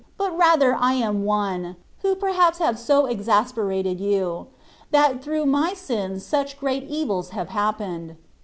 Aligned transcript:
but 0.17 0.35
rather 0.35 0.73
I 0.73 0.93
am 0.93 1.25
one, 1.25 1.75
who 2.01 2.15
perhaps 2.15 2.57
have 2.57 2.79
so 2.79 3.05
exasperated 3.05 3.99
You, 3.99 4.47
that 4.89 5.23
through 5.23 5.45
my 5.45 5.75
sins 5.75 6.25
such 6.25 6.59
great 6.59 6.85
evils 6.89 7.29
have 7.37 7.49
happened. 7.49 8.15